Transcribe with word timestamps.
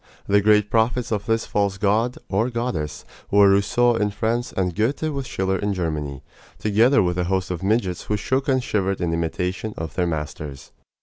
The 0.25 0.41
great 0.41 0.71
prophets 0.71 1.11
of 1.11 1.27
this 1.27 1.45
false 1.45 1.77
god, 1.77 2.17
or 2.27 2.49
goddess, 2.49 3.05
were 3.29 3.51
Rousseau 3.51 3.93
in 3.95 4.09
France 4.09 4.51
and 4.51 4.73
Goethe 4.73 5.03
with 5.13 5.27
Schiller 5.27 5.59
in 5.59 5.75
Germany, 5.75 6.23
together 6.57 7.03
with 7.03 7.19
a 7.19 7.25
host 7.25 7.51
of 7.51 7.61
midgets 7.61 8.05
who 8.05 8.17
shook 8.17 8.47
and 8.47 8.63
shivered 8.63 8.99
in 8.99 9.13
imitation 9.13 9.75
of 9.77 9.93
their 9.93 10.07
masters. 10.07 10.71